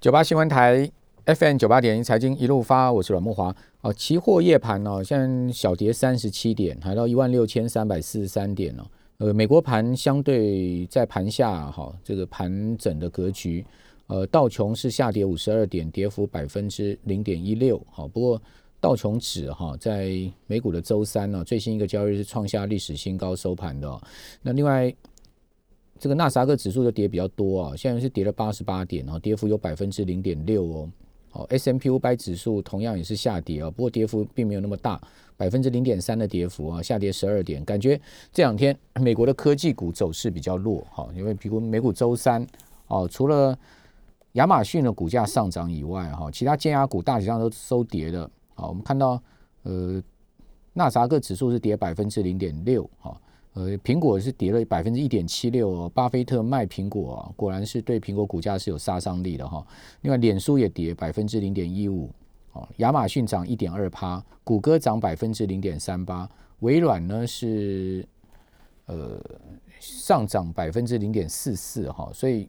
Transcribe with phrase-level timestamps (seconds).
[0.00, 0.90] 九八新闻台
[1.26, 3.54] FM 九八点一财经一路发，我是阮木华。
[3.82, 8.86] 哦，期货夜盘呢，现在小跌三十七点，还到一万六千三百四十三点哦。
[9.18, 13.62] 呃，美国盘相对在盘下哈，这个盘整的格局，
[14.06, 17.78] 呃，道琼是下跌五十二点，跌幅百分之零点一六。
[17.90, 18.40] 好，不过
[18.80, 20.10] 道琼指哈，在
[20.46, 24.00] 美股的周三呢，最新一个交易日是创下历史新高收盘的。
[24.40, 24.90] 那另外。
[26.00, 30.90] 这个纳斯达克指数就跌比较多啊，现在是跌了八十八点哦，跌幅有百分之零点六哦。
[31.28, 34.98] 好，S M P 五百指数同样也是下跌啊，不过跌幅并没有那么大，
[35.36, 37.62] 百分之零点三的跌幅啊，下跌十二点。
[37.66, 38.00] 感觉
[38.32, 42.44] 这两天美国的科技股走势比较弱哈，因为比如美股周三
[42.88, 43.56] 哦，除了
[44.32, 48.28] 亚马逊的股价上涨以外哈，其他尖牙股大体上都收跌的。
[48.54, 49.22] 好，我们看到
[49.64, 50.02] 呃，
[50.72, 53.20] 纳斯达克指数是跌百分之零点六哈。
[53.54, 59.66] 呃，苹果是跌了百分之一点七六，巴菲特卖苹果，果然是对苹果股价是有杀伤力的哈。
[60.02, 62.08] 另外，脸书也跌百分之零点一五，
[62.52, 68.06] 哦，亚马逊涨一点二趴，谷歌涨百分之零点三八，微软呢是
[68.86, 69.20] 呃
[69.80, 72.48] 上涨百分之零点四四哈，所以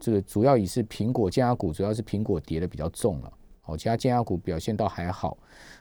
[0.00, 3.32] 这个主要以是苹果加股，主要是苹果跌的比较重了。
[3.66, 5.36] 哦，其他尖牙股表现倒还好，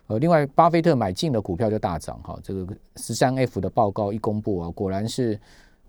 [0.08, 2.40] 呃，另外巴菲特买进的股票就大涨哈。
[2.42, 5.38] 这个十三 F 的报告一公布啊，果然是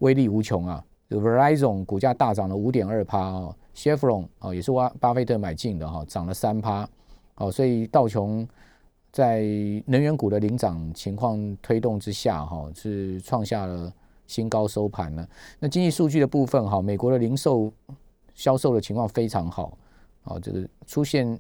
[0.00, 0.84] 威力无穷啊。
[1.08, 6.88] 这个 Verizon 股价大涨了五点二趴哦，Chevron 哦也是巴巴菲特买进的哈，涨了三趴
[7.36, 7.52] 哦。
[7.52, 8.44] 所以道琼
[9.12, 9.42] 在
[9.86, 13.92] 能源股的领涨情况推动之下哈，是创下了
[14.26, 15.28] 新高收盘了。
[15.60, 17.72] 那经济数据的部分哈，美国的零售
[18.34, 19.78] 销售的情况非常好
[20.24, 21.38] 啊，这个出现。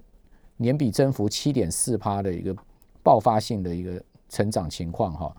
[0.56, 2.54] 年比增幅七点四趴的一个
[3.02, 5.36] 爆发性的一个成长情况哈，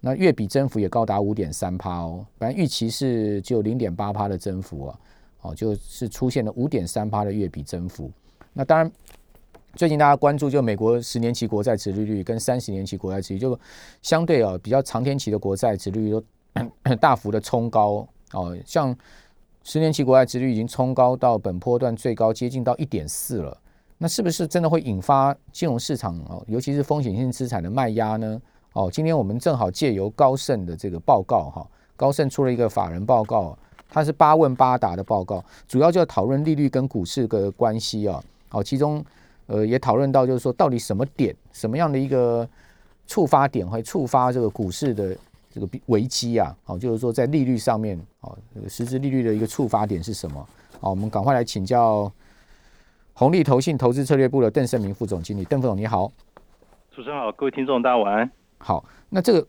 [0.00, 4.98] 那月比增幅也高达五点三趴哦，本来预期是只有零点八趴的增幅啊，
[5.42, 8.10] 哦就是出现了五点三趴的月比增幅。
[8.52, 8.90] 那当然，
[9.74, 13.58] 最近大家关注就美国十年期国债殖利率跟三十年期国债殖率，就
[14.00, 16.22] 相对啊比较长天期的国债殖利率都
[17.00, 18.96] 大幅的冲高哦，像
[19.64, 23.58] 十年期国债殖率已经冲高到本波段最高接近到一点四了。
[24.02, 28.42] 那是不是真的会引发金融市场哦，尤其是风险性资产的卖压呢？
[28.72, 31.64] 哦，今天我们正好借由高盛的这个报告哈，
[31.94, 33.56] 高盛出了一个法人报告，
[33.88, 38.20] 它是八问八答的报告，主要就讨论利率跟股市的关系啊。
[38.50, 39.04] 哦，其中
[39.46, 42.48] 呃也讨论到就是说，到底什么点，什么样的一个
[43.06, 45.16] 触发点会触发这个股市的
[45.48, 46.52] 这个危机啊？
[46.66, 50.44] 哦，就是说在利率上面哦，这个实质利率的一个触发点是什么？
[50.80, 52.10] 好，我们赶快来请教。
[53.22, 56.10] 红利投信投资策略部的邓胜明副总经理，邓副总你好，
[56.90, 58.28] 主持人好，各位听众大家晚安。
[58.58, 59.46] 好，那这个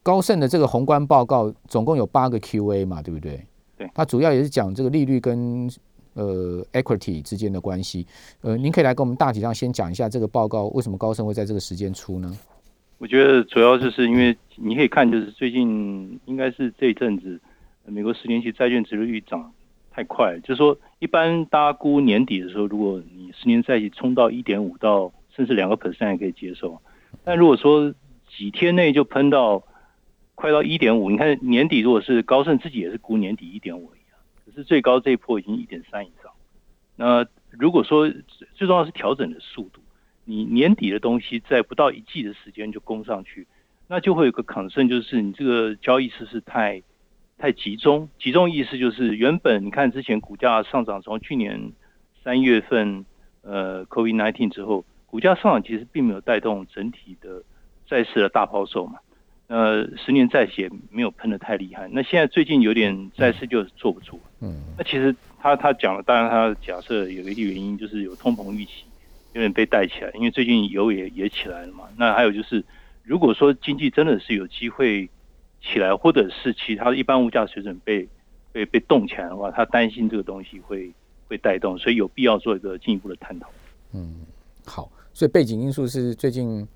[0.00, 3.44] 高盛的这个宏观报告总共有八个 Q&A 嘛，对不对？
[3.76, 5.68] 对，它主要也是讲这个利率跟
[6.14, 8.06] 呃 equity 之间的关系。
[8.42, 12.32] 呃，您可以来跟我们大体上先讲一下这个报告为什么高盛会在这个时间出呢？
[12.98, 17.40] 我觉得主要就是因为你可以看，就是最近应该是这一阵子，
[17.86, 19.50] 美国十年期债券值利率涨。
[19.96, 26.78] 太快，就是说，一般大家估年底的时候，如果你十年债息冲到一点五到甚至两个 percent 也可以接受。
[27.24, 27.94] 但如果说
[28.28, 29.64] 几天内就喷到
[30.34, 36.30] 快到一点五，你看年底如果是高盛自己也是估年底一点五一样，可是最高这一波已经一点三以上。
[36.94, 38.06] 那如果说
[38.52, 39.80] 最重要是调整的速度，
[40.26, 43.46] 你年底的东西在不到一季的时间就攻上去，
[43.88, 46.82] 那就会有个 concern，就是你这个交易是是太。
[47.38, 51.70] 太集中，集中意思就是原本你看之前股价上涨，从去年
[52.24, 53.04] 三月份
[53.42, 57.42] 呃 COVID nineteen 之后，股价上涨其实并没有带动整体的
[57.86, 58.98] 债市的大抛售嘛。
[59.48, 61.86] 呃，十年债息没有喷的太厉害。
[61.92, 64.18] 那现在最近有点债市就坐不住。
[64.40, 64.62] 嗯。
[64.78, 68.84] 那其实他他讲了，当然他假设有一个原因就是有通膨预期
[69.34, 71.84] 有点被带起来，因为最近油也也起来了嘛。
[71.98, 72.64] 那还有就是，
[73.04, 75.06] 如果说经济真的是有机会。
[75.72, 78.08] 起来，或者是其他的一般物价水准被
[78.52, 80.92] 被被动起来的话，他担心这个东西会
[81.28, 83.48] 会带动，所以有必要做一个进一步的探讨。
[83.92, 84.14] 嗯，
[84.64, 86.66] 好，所以背景因素是最近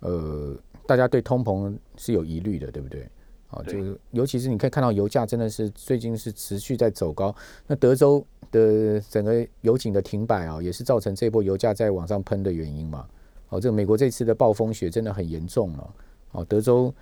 [0.00, 0.54] 呃，
[0.86, 3.08] 大家对通膨是有疑虑的，对不对？
[3.48, 7.34] 啊，就是尤其是你可以看到油价真的是最近是持续在走高，
[7.66, 13.06] 那德州的整个油井的停摆啊，也是造成这波油价在往上喷的原因嘛。
[13.50, 15.94] 哦，这个美国这次的暴风雪真的很严重了。
[16.32, 16.92] 哦，德州。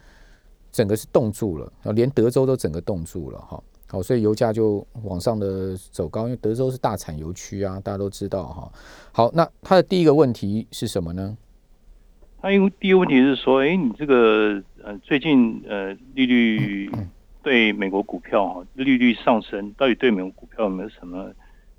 [0.72, 8.72] 整个是冻住了，啊，连德州都整个冻住了，哈，好，所以油价就往上的走高，因为德州是大产油区啊，大家都知道，哈，
[9.12, 11.36] 好，那它的第一个问题是什么呢？
[12.40, 16.90] 它因为第一个问题是说，哎，你这个呃，最近呃，利率
[17.42, 21.30] 对美国股票哈，利率上升，到底对美国股票有没有什么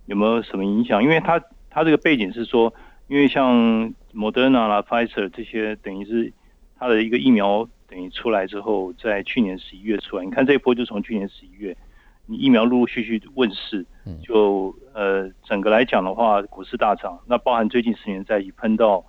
[0.05, 1.01] 有没有什么影响？
[1.01, 2.71] 因为它它这个背景是说，
[3.07, 6.31] 因为像 Moderna 啦、Pfizer 这些，等于是
[6.77, 11.75] 它的一个疫苗等于出来之后，在去年十一月出来，你看这一波就从去年十一月，
[12.25, 13.85] 你疫苗陆陆续续问世，
[14.23, 19.03] 就呃整个来讲的话，股市大涨，那包含最近十年债息喷到，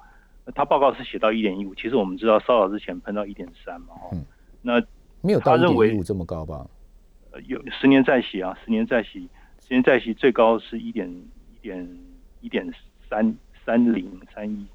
[0.57, 4.17] 他报告是写到一点一五，其实我们知道稍早之前喷到一点三嘛，哈，
[4.63, 4.83] 那
[5.21, 6.67] 没有到一点一五这么高吧？
[7.31, 9.29] 呃，有十年债息啊，十年债息，
[9.61, 11.89] 十年债息最高是一点一点
[12.41, 12.69] 一点
[13.09, 13.33] 三
[13.65, 14.67] 三零三一，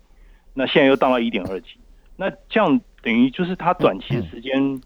[0.53, 1.71] 那现在又到了一点二几，
[2.15, 4.81] 那这样等于就是它短期时间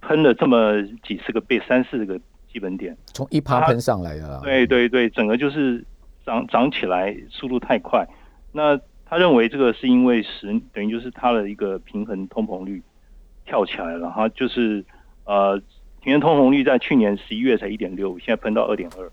[0.00, 2.18] 喷了这么几十个倍，三四个
[2.52, 5.84] 基本点，从一趴喷上来的，对对对，整个就是
[6.24, 8.06] 涨涨起来速度太快，
[8.52, 12.82] 那他认为这个是因为十等于就是它的一个平衡通膨率
[13.44, 14.84] 跳起来了，哈，就是
[15.24, 15.60] 呃。
[16.02, 19.10] 平衡通膨率在去年十一月才一点六，现在喷到二点二，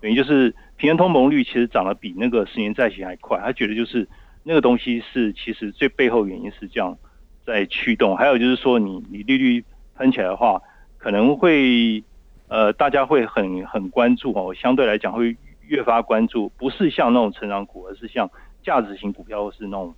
[0.00, 3.38] 等于就是平衡通膨率其实涨得比那个十年债息还快。
[3.38, 4.08] 他觉得就是
[4.42, 6.98] 那个东西是其实最背后原因是这样
[7.44, 8.16] 在驱动。
[8.16, 9.64] 还有就是说你你利率
[9.96, 10.60] 喷起来的话，
[10.98, 12.02] 可能会
[12.48, 15.36] 呃大家会很很关注哦，相对来讲会
[15.66, 18.30] 越发关注，不是像那种成长股，而是像
[18.62, 19.94] 价值型股票或是那种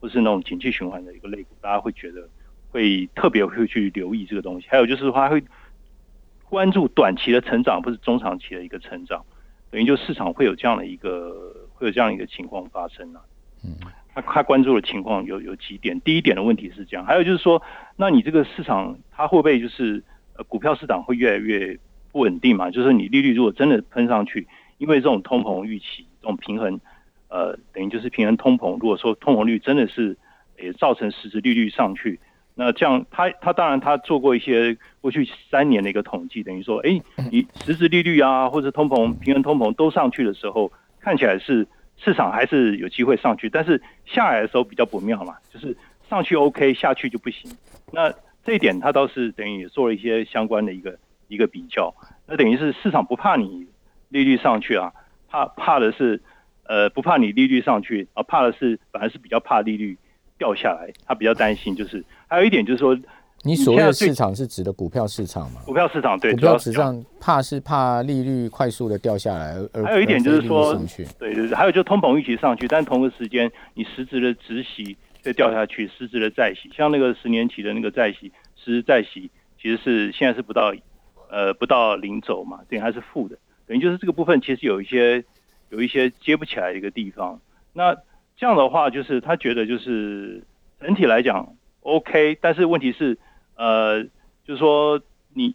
[0.00, 2.28] 或是那种景气循环的一个类股，大家会觉得
[2.70, 4.66] 会特别会去留意这个东西。
[4.68, 5.42] 还有就是他会。
[6.50, 9.22] 关注短期的成长，不是中长期的一个成长，
[9.70, 13.20] 等于就市场会有这样的一个会有这样一个情况发生啊。
[13.62, 13.76] 嗯，
[14.20, 17.62] 他他关注的情况有有几点，第一点的问题是这样，还有就是说，
[17.96, 20.02] 那你这个市场它会不会就是
[20.36, 21.78] 呃股票市场会越来越
[22.10, 22.70] 不稳定嘛？
[22.70, 24.46] 就是你利率如果真的喷上去，
[24.78, 26.80] 因为这种通膨预期，这种平衡
[27.28, 30.16] 呃等于就是平衡通膨，如果说通膨率真的是
[30.60, 32.18] 也造成实质利率上去。
[32.54, 37.00] 那这样，他他当然他做过一些过去三年的一个统计，等于说，哎，
[37.30, 41.64] 你实质利率啊，或者通膨、平衡通膨都上去的时候，看起来是
[41.98, 45.76] 市场还是有机会上去，但是下来的时候比较不妙嘛，就是
[46.08, 47.50] 上去 OK，下去就不行。
[47.92, 48.12] 那
[48.44, 50.98] 这一点他倒是等于也做了一些相关的一个
[51.28, 51.94] 一个比较，
[52.26, 53.66] 那等于是市场不怕你
[54.08, 54.92] 利率上去啊，
[55.28, 56.22] 怕怕的是，
[56.64, 59.98] 呃，不怕你利率上去啊，怕的是反而是比较怕利率。
[60.38, 62.96] 掉下来，他比较担心，就是还有一点就是说，
[63.42, 65.60] 你所谓的市场是指的股票市场嘛？
[65.64, 70.74] 股票市场对，股票市场怕是怕利率快速的掉下来，而还有一点就是说，
[71.18, 79.30] 对对对，还有就通膨预期上去，但同个时间你实质的直息再掉下去，实质的债息，像那个十年期的那个债息，实质债息
[79.60, 80.74] 其实是现在是不到
[81.30, 83.36] 呃不到零轴嘛，等于还是负的，
[83.66, 85.24] 等于就是这个部分其实有一些
[85.70, 87.40] 有一些接不起来的一个地方，
[87.72, 87.96] 那。
[88.40, 90.40] 这样的话，就是他觉得就是
[90.80, 93.18] 整体来讲 OK，但是问题是，
[93.58, 94.02] 呃，
[94.46, 95.02] 就是说
[95.34, 95.54] 你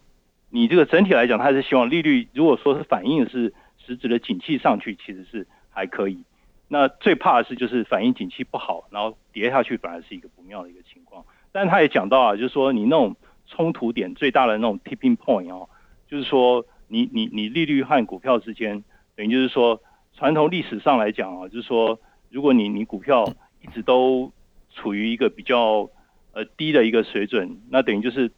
[0.52, 3.52] 你这个整体来讲，他是希望利率如果说是反映是
[3.84, 6.24] 实质的景气上去，其实是还可以。
[6.68, 11.26] 那最怕的是就是反映景气不好，然后跌下去反而是一个不妙的一个情况。
[11.52, 13.16] 但他也讲到啊，就是说你那种
[13.48, 15.68] 冲突点最大的那种 tipping point 哦，
[16.08, 18.84] 就是说你你你利率和股票之间，
[19.16, 19.82] 等于就是说
[20.16, 22.00] 传统历史上来讲啊，就是说。
[22.34, 24.32] 如果你你股票一直都
[24.74, 25.88] 处于一个比较
[26.34, 28.30] 呃低的一个水准，那等于就是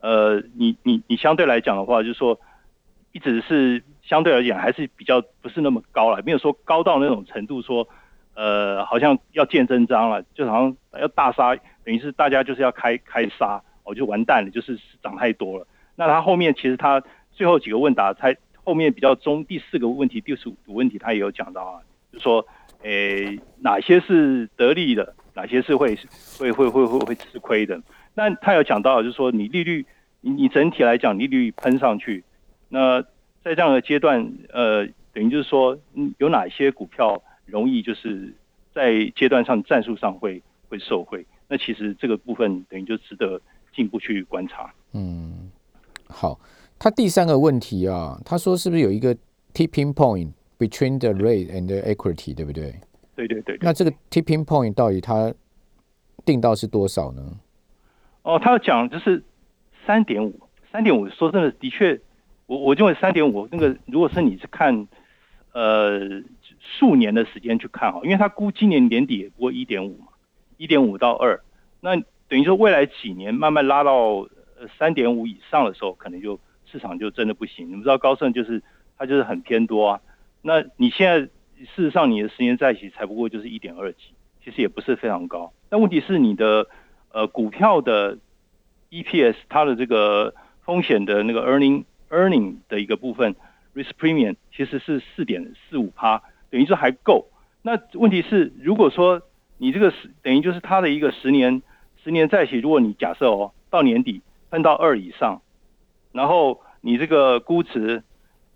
[0.00, 2.38] 呃你你你相对来讲的话，就是说
[3.12, 7.88] 一直是相对而言还是比较不是那么高了，没有说高到那种程度，说
[8.34, 15.66] 呃好像要见真章了，就好像要大杀，等于是大家就是要开开杀，我就完蛋了，就是涨太多了。
[15.96, 21.80] 那他后面其实他最后几个问答，才后面比较中第四个问题、第十五个问题，他也有讲到啊，
[22.12, 22.46] 就说。
[22.82, 25.94] 诶，哪些是得利的，哪些是会
[26.38, 27.80] 会会会会会吃亏的？
[28.14, 29.84] 那他有讲到，就是说你利率，
[30.20, 32.24] 你你整体来讲利率喷上去，
[32.68, 33.02] 那
[33.42, 35.78] 在这样的阶段，呃，等于就是说，
[36.18, 38.32] 有哪些股票容易就是
[38.72, 41.26] 在阶段上战术上会会受惠？
[41.48, 43.40] 那其实这个部分等于就值得
[43.74, 44.72] 进一步去观察。
[44.92, 45.50] 嗯，
[46.08, 46.38] 好，
[46.78, 49.14] 他第三个问题啊，他说是不是有一个
[49.52, 52.76] tipping point？Between the rate and the equity，对不对？
[53.14, 53.58] 对对对。
[53.60, 55.32] 那这个 tipping point 到底它
[56.24, 57.22] 定到是多少呢？
[58.22, 59.22] 哦，他要讲就是
[59.86, 60.40] 三点五，
[60.72, 61.08] 三点五。
[61.10, 62.00] 说真的，的确，
[62.46, 64.88] 我我认为三点五那个，如果是你是看
[65.52, 66.00] 呃
[66.78, 70.06] 数年的时间去看哈，因为他估今年年底也不过一点五嘛，
[70.56, 71.38] 一点五到二，
[71.80, 71.94] 那
[72.26, 77.68] 等于说未来几年慢慢拉到呃三点五以上的时候，可能就市场就真的不行。
[77.68, 78.62] 你们知道高盛就是
[78.96, 80.00] 他就是很偏多啊。
[80.40, 81.28] 那你现在
[81.64, 83.98] 事实上你的十年债息才不过就是一点二几，
[84.42, 85.52] 其实也不是非常高。
[85.68, 86.66] 但问题是你的
[87.12, 88.18] 呃股票的
[88.90, 93.34] EPS 它的这个风险的那个 earning earning 的一个部分
[93.74, 97.26] risk premium 其实是四点四五趴，等于说还够。
[97.62, 99.22] 那问题是，如果说
[99.58, 101.62] 你这个十等于就是它的一个十年
[102.02, 105.40] 十年债息，如果你假设哦到年底喷到二以上，
[106.12, 108.04] 然后你这个估值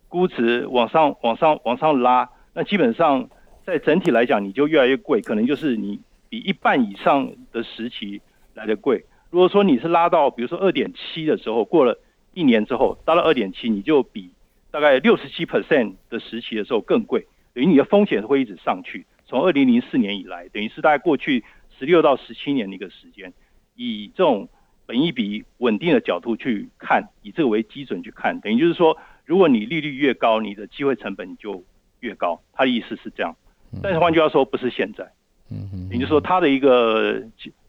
[0.08, 3.30] 估值往上往上往上拉，那基本上
[3.64, 8.20] 在整体来讲你就越来越贵，可能就是你比一半以上的时期
[8.52, 9.04] 来的贵。
[9.30, 12.00] 如果说你是拉到比如说二点七的时候，过了
[12.34, 14.32] 一年之后达到二点七，你就比
[14.72, 17.28] 大概六十七 percent 的时期的时候更贵。
[17.54, 21.44] 等于你的风险会一直上去，从二零零四年以来，等于是大概过去
[21.78, 23.32] 十六到十七年的一个时间，
[23.76, 24.48] 以这种
[24.84, 31.62] 本一笔稳定的角度去看，以这个为基准去看，等于就是说，如果你利率越高，你的机会成本就
[32.00, 32.40] 越高。
[32.52, 33.34] 他的意思是这样，
[33.82, 35.04] 但是换句话说，不是现在，
[35.50, 37.22] 嗯嗯，也就是说，他的一个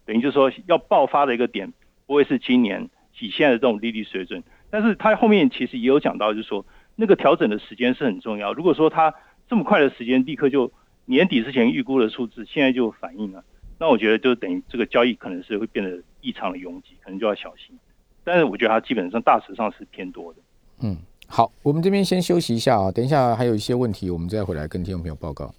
[0.06, 1.72] 等于就是说要爆发的一个点，
[2.06, 8.54] 不会是今年以现在的这种利率水准，但是他后面其实也有讲到，就是说那个调整的时间是很重要。
[8.54, 9.14] 如果说他
[9.48, 10.72] 这么快的时间，立刻就
[11.06, 13.44] 年底之前预估的数字，现在就反映了。
[13.80, 17.78] 那我觉得就等于这个交易可能是会变得异常的拥挤，可能就要小心。
[18.24, 20.40] 但是我觉得它基本上大致上是偏多的。
[20.82, 20.98] 嗯，
[21.32, 25.54] 好，我们这边先休息一下啊，等一下还有一些问题，我们再回来跟听众朋友报告。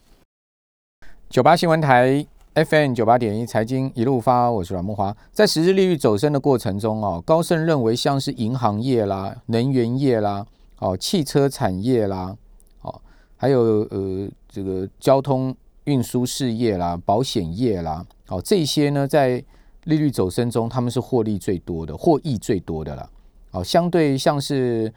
[1.29, 5.17] 九八新闻台 FM 九八点一财经一路发，我是阮木华。
[5.31, 10.45] 在十日利率走升的过程中啊，高盛认为像是银行业啦、能源业啦、
[10.81, 12.37] 哦汽车产业啦。
[12.83, 13.01] 哦
[13.37, 19.43] 还有呃，这个交通运输事业啦、保险业啦，哦，这些呢，在
[19.85, 23.09] 利率走升中，他们是获利最多的、获益最多的了。
[23.53, 24.93] 哦，相对像是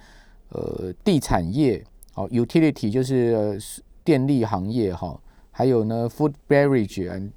[0.53, 1.83] 呃地产业，
[2.15, 3.60] 哦，utility 就是
[4.03, 5.19] 电力行业哈，
[5.51, 7.29] 还有呢，food beverage，and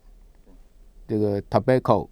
[1.09, 2.09] 这个 tobacco，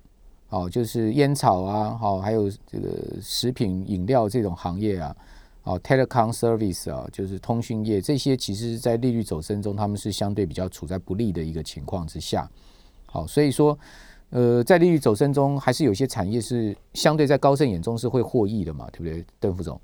[0.48, 5.16] 哦，就是烟草啊，好，还有这个食品饮料这种行业啊。
[5.64, 12.46] 哦，telecom service 啊，就是通讯业，这些其实，在利率走升中，他们是相对比较处在不利的一个情况之下。
[13.06, 13.78] 好，所以说，
[14.28, 19.80] 呃，在利率走升中，还是有些产业是相对在高盛眼中是会获益的嘛，对不对，邓副总？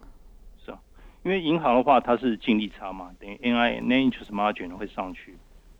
[1.22, 5.34] 因为银行的话，它是净利差嘛，等于 NI net interest margin 会上去。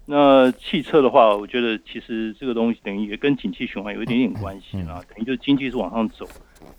[0.07, 6.27] 那汽车的话，我觉得其实这个东西等于也跟景气循环有一点点关系啦，等于就是经济是往上走。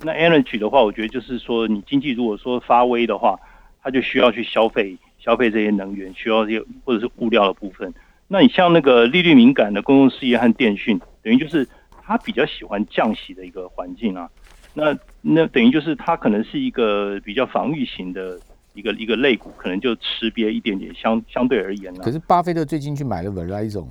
[0.03, 3.39] 那 energy 的话，我觉得就是说，你经济如果说发威的话，
[3.81, 7.91] 它就需要去消费消费这些能源，需要这些或者是物料的部分。
[8.27, 11.67] 那你像那个利率敏感的公共事业和电讯，等于就是
[12.03, 14.29] 它比较喜欢降息的一个环境啊。
[14.73, 18.39] 那那等于就是它可能是一个比较防御型的
[18.73, 22.01] 一个一个类股，可能就吃瘪一点点，相相对而言呢。
[22.03, 23.87] 可是巴菲特最近去买了 Verizon。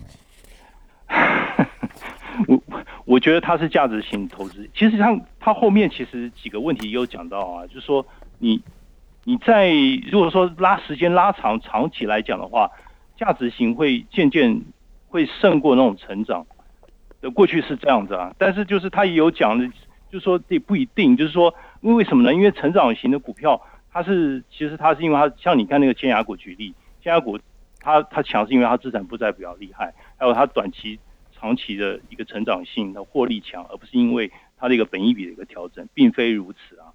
[2.46, 2.62] 我
[3.04, 4.68] 我觉得它是价值型投资。
[4.74, 8.06] 其实像它后面其实几个问题也有讲到啊，就是说
[8.38, 8.62] 你
[9.24, 9.70] 你在
[10.10, 12.70] 如果说拉时间拉长长期来讲的话，
[13.18, 14.62] 价值型会渐渐
[15.08, 16.46] 会胜过那种成长。
[17.20, 19.68] 的过去是这样子啊，但是就是他也有讲的，
[20.10, 22.32] 就是说这不一定，就是说因为为什么呢？
[22.32, 23.60] 因为成长型的股票
[23.92, 27.38] 它是其实它是因为它像你看那个千牙股举例，千牙股
[27.78, 30.98] 它它强是因为它资产负债比较厉害，还有它短期。
[31.42, 36.92] 长期的一个成长性的获利强，而不是因为它的一个本益比的一个调整，并非如此啊。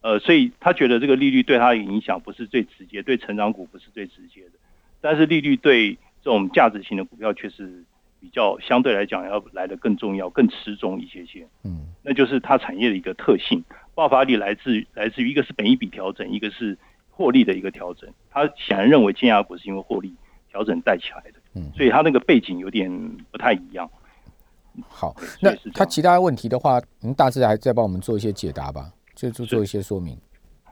[0.00, 4.52] 呃，所以他觉得这个利率对他的影响不是最直接，对成长股不是最直接的，
[5.02, 7.84] 但是利率对这种价值型的股票却是
[8.18, 11.46] 比较相对来讲要来的更重要、更吃重一些些。
[11.62, 13.62] 嗯，那就是它产业的一个特性，
[13.94, 16.76] 爆发力来自来自于一个是本一比调整，一个是
[17.10, 18.08] 获利的一个调整。
[18.30, 20.14] 他显然认为金牙股是因为获利
[20.48, 21.38] 调整带起来的。
[21.54, 22.90] 嗯，所以他那个背景有点
[23.30, 23.90] 不太一样。
[24.88, 30.16] 好，那他其他问题的话，您大致还再帮我们做一些解答吧，就做做一些说明。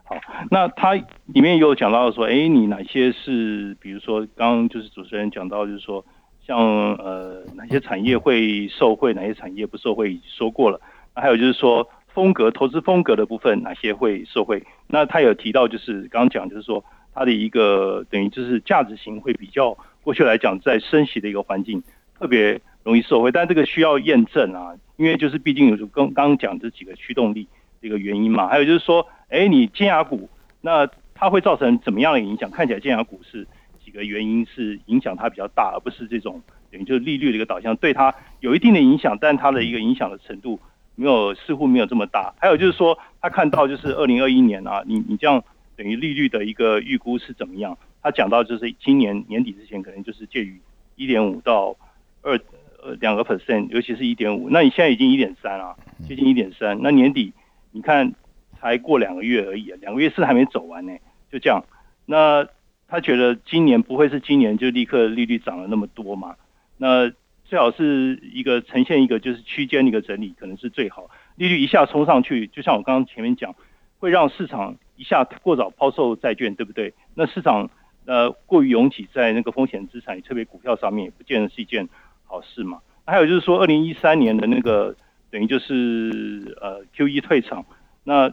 [0.03, 0.15] 好，
[0.49, 6.03] 那他里面有讲到说，哎，你哪些是，比如说刚刚就是主持人讲到，就是说
[6.43, 6.57] 像
[6.95, 10.81] 呃哪些产业会受惠，哪些产业不受惠，说过了。
[11.13, 14.63] 那还有就是说风格投资风格的部分，哪些会受惠？
[14.87, 19.77] 那他有提到就是刚刚讲就是说他的一个等于就是价值型会比较。
[20.03, 21.83] 过去来讲，在升息的一个环境，
[22.19, 27.47] 特别容易受惠，但这个需要验证啊，因为就是毕竟有时候刚刚讲这几个驱动力
[27.79, 30.27] 这个原因嘛，还有就是说，哎，你尖牙股，
[30.59, 32.49] 那它会造成怎么样的影响？
[32.49, 33.47] 看起来尖牙股是
[33.85, 36.41] 几个原因是影响它比较大，而不是这种
[36.71, 40.59] 等于就是利率的一个导向对它有一定的影响，但它的一个影响的程度
[40.95, 42.33] 没有似乎没有这么大。
[42.39, 45.43] 还有就是说，他看到就是二零二一年啊，你你这样
[45.75, 47.77] 等于利率的一个预估是怎么样？
[48.03, 50.59] 他讲到就是今年年底之前可能就是介于
[50.95, 51.75] 一点五到
[52.21, 52.39] 二
[52.81, 54.49] 呃两个 percent，尤其是一点五。
[54.49, 55.75] 那你现在已经一点三了，
[56.07, 56.79] 接近一点三。
[56.81, 57.31] 那年底
[57.71, 58.13] 你看
[58.59, 60.93] 才过两个月而已，两个月是还没走完呢，
[61.31, 61.63] 就这样。
[62.05, 62.47] 那
[62.87, 66.35] 他觉得今年不会是今年就立刻利率涨了那么多嘛？
[66.77, 67.11] 那
[67.51, 71.09] 最好是一个呈现一个就是区间的一个整理，可能是最好。
[71.35, 73.53] 利率一下冲上去，就像我刚刚前面讲，
[73.99, 76.93] 会让市场一下过早抛售债券，对不对？
[77.13, 77.69] 那市场
[78.05, 81.89] 呃过于拥挤在那个风险资产，特别股票上面，也不见得是一件
[82.23, 82.79] 好事嘛。
[83.03, 84.95] 还有就是说，二零一三年的那个
[85.29, 87.65] 等于就是呃 Q E 退场，
[88.05, 88.31] 那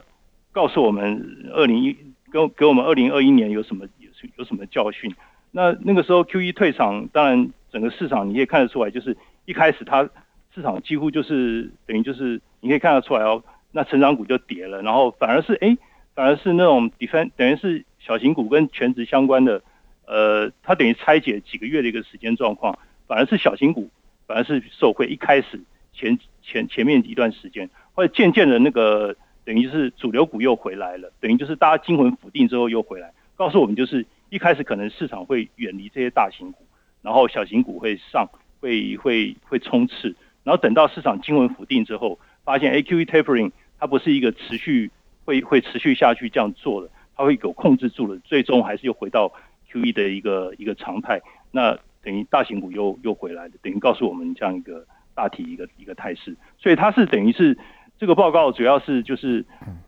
[0.52, 1.92] 告诉我们二零一
[2.32, 5.12] 给给我们二零二一年有什么有有什么教训？
[5.50, 10.08] 那那个时候 Q E 退场，当然整个市场你也看得出来，就是一开始它
[10.54, 15.76] 市场几乎就是等于就是你可以看得出来哦，那成长股就跌了，然后反而是哎
[16.14, 19.62] 反而是那种 defend 等于是小型股跟全职相关的，
[20.06, 23.90] 呃，它等于拆解几个月的一个时间状况，反而是小型股。
[24.28, 25.58] 反而是受惠，一开始
[25.94, 36.62] 前前前面一段时间，或者渐渐的那个等于就是主流股又回来了，等于就是大家惊魂甫定之后又回来，告诉我们就是一开始可能市场会远离这些大型股，
[37.08, 38.28] 然后小型股会上
[38.60, 43.50] 会会会冲刺，然后等到市场惊魂甫定之后，发现 A Q E tapering
[43.80, 44.90] 它不是一个持续
[45.24, 49.32] 会会持续下去这样做的，它会有控制住了，最终还是又回到
[49.70, 51.22] Q E 的一个一个常态。
[51.50, 54.84] 那等于大型股又又回来了，等于告诉我们这样一个
[55.14, 57.56] 大体一个一个态势，所以它是等于是
[57.98, 59.42] 这个报告主要是就是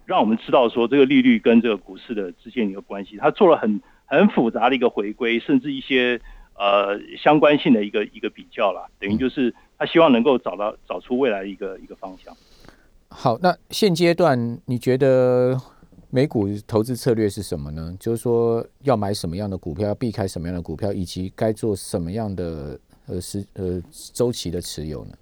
[0.07, 6.19] 让我们知道说这个利率跟这个股市的之间一个关系，它做了很很复杂的一个回归，甚至一些
[6.61, 12.37] 呃相关性的一个一个比较啦，等于就是他希望能够找到找出未来一个一个方向。
[13.09, 14.37] 好，那现阶段
[14.67, 15.59] 你觉得？
[16.13, 17.97] 美股投资策略是什么呢？
[18.01, 22.77] 就是说要买什么样的股票，要避开什么样的股票，以及该做什么样的
[23.07, 23.81] 呃时呃
[24.13, 25.13] 周期的持有呢？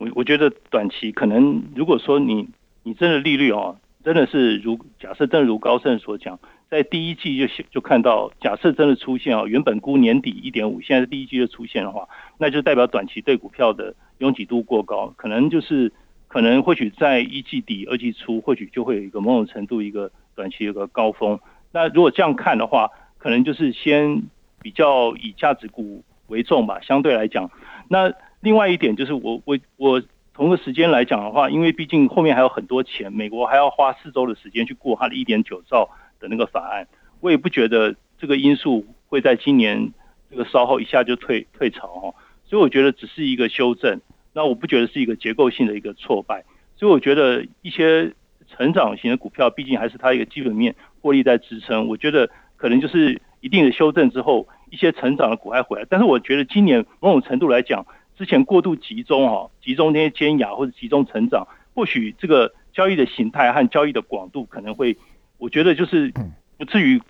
[0.00, 2.44] 我我觉得短期可能，如果说你
[2.82, 6.38] 你真的利率哦，真的是如假设，真如高盛所讲，
[6.70, 12.08] 在第一季就就看到，假设真的出现啊，原本估年底一点五，现在第一季就出现的话，
[12.38, 15.92] 那就代表短期对股票的拥挤度过高，可能就是。
[16.28, 21.38] 可能或许在一季底、二季初，或许就会有一个某种程度一个短期有个高峰。
[21.72, 24.24] 那如果这样看的话，可能就是先
[24.60, 27.48] 比较以价值股为重吧，相对来讲。
[27.88, 30.02] 那另外一点就是，我我我
[30.36, 35.88] 同个时间来讲的话，因为毕竟后面还有很多钱，美国还要花四周的时间去过它的一点九兆
[36.20, 36.86] 的那个法案，
[37.20, 39.90] 我也不觉得这个因素会在今年
[40.30, 42.14] 这个稍后一下就退退潮哈。
[42.44, 43.98] 所以我觉得只是一个修正。
[44.34, 46.44] 那我不觉得是一个结构性的一个挫败，
[46.76, 48.12] 所以我觉得一些
[48.46, 51.88] 成长型的股票，毕竟还是它一个基本面获利在支撑。
[51.88, 55.86] 我觉得可能就是一定的修正之后，一些成长的股还回来。
[55.88, 64.96] 但是我觉得今年某种程度来讲，之前过度集中哈，集中那些尖牙或者集中成长，或许这个交易的形态和交易的广度可能会，
[65.38, 66.12] 我觉得就是
[66.56, 67.00] 不至于。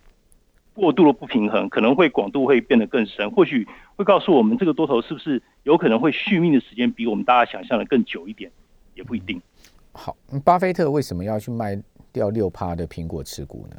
[0.76, 3.66] 过度的不平衡可能会广度会变得更深，或许
[3.96, 8.50] 会告诉我们这个多头是不是有可能会续命的时间比我们大家想象的更久一点，
[8.94, 9.40] 也不一定。
[9.92, 10.14] 好，
[10.44, 13.76] 巴菲特为什么要去卖掉六趴的苹果持股呢？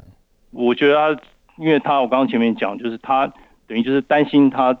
[0.50, 1.22] 我觉得他，
[1.56, 3.32] 因为他我刚刚前面讲，就是他
[3.68, 4.76] 等于就是担心他，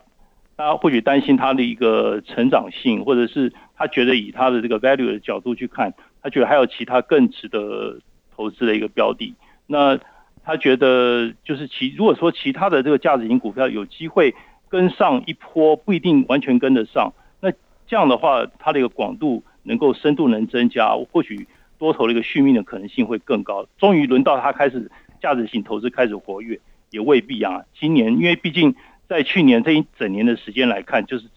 [0.58, 8.00] 他或许担心他的一个成长性，或者是他觉得以他的这个 value 的角度去看，他觉得还有其他更值得
[8.34, 9.32] 投资的一个标的。
[9.68, 9.96] 那
[10.42, 14.34] 他觉得就是其如果说其他的这个价值型股票有机会
[14.68, 17.12] 跟上一波，不一定完全跟得上。
[17.40, 17.52] 那
[17.86, 21.46] 这样的话，它的一个广度能够深度能增加，或许
[21.78, 23.64] 多头的一个续命的可能性会更高。
[23.78, 24.90] 终于轮到它开始
[25.22, 26.58] 价值型投资开始活跃，
[26.90, 27.62] 也未必啊。
[27.78, 28.74] 今年因为毕竟
[29.08, 31.28] 在去年这一整年的时间来看，就是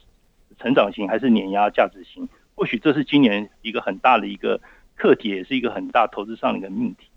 [0.59, 4.59] 成长型还是碾压价值型，或许这是今年一个很大的一个
[4.95, 7.07] 课题，也是一个很大投资上的一个命题。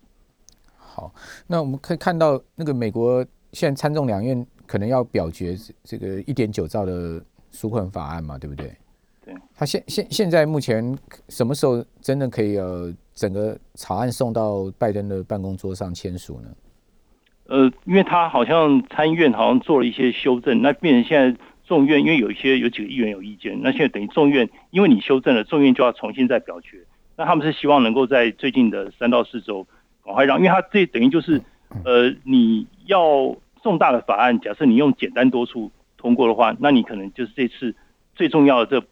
[0.76, 1.12] 好，
[1.48, 7.20] 那我们可以看到，那个美国现在参众两院可能要表决这个一点九兆的
[7.52, 8.72] 纾困法案嘛，对不对？
[9.24, 9.34] 对。
[9.54, 10.96] 他现现现在目前
[11.28, 16.48] 什么时候真的可以呃整个草案送到拜登的办公桌上签署呢？
[17.46, 26.78] 呃，因为他好像参议院好像做了一些修正，那变成现在众院因为有一些有几个议员有意见，那现在等于众院因为你修正了，众院就要重新再表决。
[27.16, 29.66] 那他们是希望能够在最近的三到四周。
[30.04, 31.40] 赶快让，因为他这等于就是，
[31.82, 37.74] 呃，你要重大的法案，假设你用简单多数通过的话，那你可能就是这次
[38.14, 38.86] 最重要的这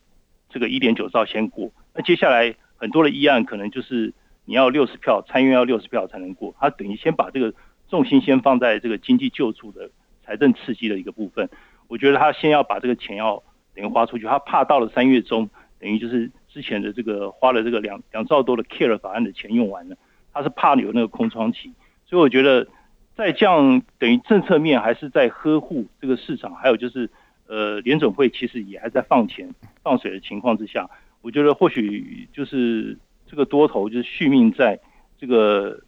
[0.48, 4.14] 这个一点九兆先过，那接下来很多的议案可能就是
[4.46, 7.52] 你要六十票，参院要六十票才能过，他等于先把这个
[7.92, 9.90] 重心先放在这个经济救助的
[10.24, 11.46] 财政刺激的一个部分，
[11.88, 13.42] 我觉得他先要把这个钱要
[13.74, 19.96] 等于花出去，他怕到了三月中，等于就是之前的这个花了这个两两兆多的 Care 法案的钱用完了。
[20.32, 21.70] 他是怕有那个空窗期，
[22.06, 22.66] 所以我觉得
[23.14, 27.10] 在这样等于政策面还是在呵护这个市场，还有就是
[27.46, 30.88] 呃联准会其实也还在放钱放水的情况之下，
[31.20, 34.80] 我觉得或许就是这个多头就是续命在
[35.18, 35.78] 这个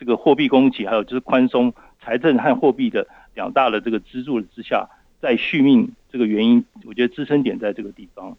[0.00, 1.70] 这个货币供给还有就是宽松
[2.02, 4.88] 财政和货币的两大的这个支柱之下，
[5.20, 8.34] 在续命这个原因，我觉得支撑点在这个地方。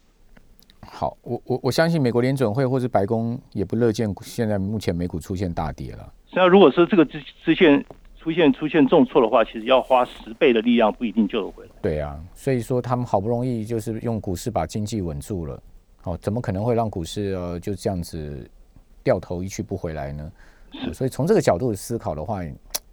[0.80, 6.12] 好，我我我相信美国联准会或者白宫也不乐见现在目前美股出现大跌了。
[6.26, 7.86] 实际上，如果说这个支支线
[8.20, 11.72] 出现出现重挫的话，其实要花十倍的力量不一定救得回来。
[11.80, 15.62] 对啊，所以说他们好不容易就是用股市把经济稳住了，
[16.06, 18.50] 哦，怎么可能会让股市呃就这样子
[19.04, 20.32] 掉头一去不回来呢？
[20.94, 22.42] 所以从这个角度思考的话，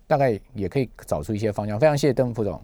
[0.07, 1.79] 大概也可以找出一些方向。
[1.79, 2.61] 非常谢谢邓副总。